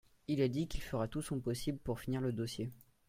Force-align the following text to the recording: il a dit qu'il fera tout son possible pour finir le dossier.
il 0.27 0.41
a 0.41 0.47
dit 0.47 0.67
qu'il 0.67 0.81
fera 0.81 1.07
tout 1.07 1.21
son 1.21 1.39
possible 1.39 1.77
pour 1.77 1.99
finir 1.99 2.21
le 2.21 2.33
dossier. 2.33 2.71